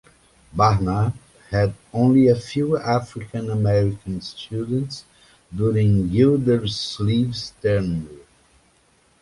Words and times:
Barnard 0.53 1.13
had 1.51 1.75
only 1.93 2.27
a 2.27 2.35
few 2.35 2.75
African-American 2.75 4.19
students 4.21 5.05
during 5.55 6.09
Gildersleeve's 6.09 7.53
tenure. 7.61 8.23